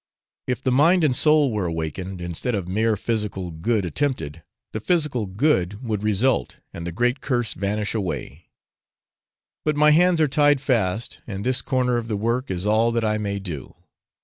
If 0.47 0.63
the 0.63 0.71
mind 0.71 1.03
and 1.03 1.15
soul 1.15 1.51
were 1.51 1.67
awakened, 1.67 2.21
instead 2.21 2.55
of 2.55 2.67
mere 2.67 2.97
physical 2.97 3.51
good 3.51 3.85
attempted, 3.85 4.41
the 4.73 4.79
physical 4.79 5.27
good 5.27 5.83
would 5.83 6.01
result, 6.01 6.57
and 6.73 6.87
the 6.87 6.91
great 6.91 7.21
curse 7.21 7.53
vanish 7.53 7.93
away; 7.93 8.49
but 9.63 9.75
my 9.77 9.91
hands 9.91 10.19
are 10.19 10.27
tied 10.27 10.59
fast, 10.59 11.19
and 11.27 11.45
this 11.45 11.61
corner 11.61 11.97
of 11.97 12.07
the 12.07 12.17
work 12.17 12.49
is 12.49 12.65
all 12.65 12.91
that 12.93 13.05
I 13.05 13.19
may 13.19 13.37
do. 13.37 13.75